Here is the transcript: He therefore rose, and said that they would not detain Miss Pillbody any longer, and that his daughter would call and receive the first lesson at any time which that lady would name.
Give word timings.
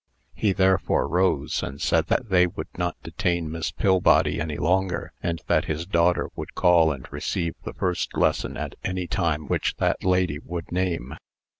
He 0.33 0.51
therefore 0.51 1.07
rose, 1.07 1.61
and 1.61 1.79
said 1.79 2.07
that 2.07 2.29
they 2.29 2.47
would 2.47 2.75
not 2.75 2.97
detain 3.03 3.51
Miss 3.51 3.69
Pillbody 3.69 4.41
any 4.41 4.57
longer, 4.57 5.13
and 5.21 5.39
that 5.45 5.65
his 5.65 5.85
daughter 5.85 6.29
would 6.35 6.55
call 6.55 6.91
and 6.91 7.07
receive 7.11 7.53
the 7.65 7.73
first 7.75 8.17
lesson 8.17 8.57
at 8.57 8.73
any 8.83 9.05
time 9.05 9.45
which 9.45 9.75
that 9.75 10.03
lady 10.03 10.39
would 10.39 10.71
name. 10.71 11.13